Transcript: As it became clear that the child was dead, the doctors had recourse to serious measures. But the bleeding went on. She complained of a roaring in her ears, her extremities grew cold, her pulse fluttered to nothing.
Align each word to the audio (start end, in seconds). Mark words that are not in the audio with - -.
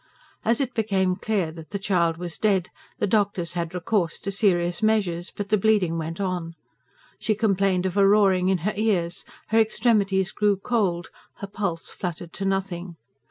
As 0.43 0.59
it 0.59 0.73
became 0.73 1.15
clear 1.15 1.51
that 1.51 1.69
the 1.69 1.77
child 1.77 2.17
was 2.17 2.39
dead, 2.39 2.69
the 2.97 3.05
doctors 3.05 3.53
had 3.53 3.75
recourse 3.75 4.19
to 4.21 4.31
serious 4.31 4.81
measures. 4.81 5.29
But 5.29 5.49
the 5.49 5.59
bleeding 5.59 5.95
went 5.99 6.19
on. 6.19 6.55
She 7.19 7.35
complained 7.35 7.85
of 7.85 7.95
a 7.97 8.07
roaring 8.07 8.49
in 8.49 8.57
her 8.65 8.73
ears, 8.75 9.23
her 9.49 9.59
extremities 9.59 10.31
grew 10.31 10.57
cold, 10.57 11.11
her 11.35 11.45
pulse 11.45 11.91
fluttered 11.93 12.33
to 12.33 12.45
nothing. 12.45 12.95